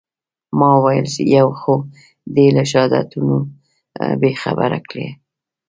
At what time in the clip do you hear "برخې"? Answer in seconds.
4.61-4.79